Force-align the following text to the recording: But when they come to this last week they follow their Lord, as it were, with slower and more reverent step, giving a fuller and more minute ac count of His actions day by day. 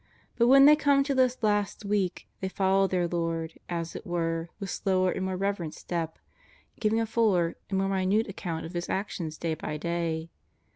But 0.35 0.47
when 0.47 0.65
they 0.65 0.75
come 0.75 1.03
to 1.03 1.13
this 1.13 1.43
last 1.43 1.85
week 1.85 2.27
they 2.39 2.49
follow 2.49 2.87
their 2.87 3.07
Lord, 3.07 3.59
as 3.69 3.95
it 3.95 4.03
were, 4.03 4.49
with 4.59 4.71
slower 4.71 5.11
and 5.11 5.23
more 5.25 5.37
reverent 5.37 5.75
step, 5.75 6.17
giving 6.79 6.99
a 6.99 7.05
fuller 7.05 7.55
and 7.69 7.77
more 7.77 7.87
minute 7.87 8.25
ac 8.25 8.33
count 8.35 8.65
of 8.65 8.73
His 8.73 8.89
actions 8.89 9.37
day 9.37 9.53
by 9.53 9.77
day. 9.77 10.31